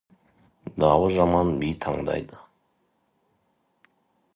[0.83, 2.43] Дауы жаман би таңдайды.